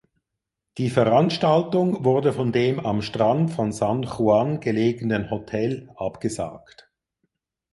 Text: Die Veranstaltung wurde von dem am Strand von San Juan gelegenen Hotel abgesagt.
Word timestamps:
Die 0.79 0.89
Veranstaltung 0.89 2.03
wurde 2.03 2.33
von 2.33 2.51
dem 2.51 2.79
am 2.83 3.03
Strand 3.03 3.51
von 3.51 3.71
San 3.71 4.01
Juan 4.01 4.59
gelegenen 4.59 5.29
Hotel 5.29 5.91
abgesagt. 5.95 6.89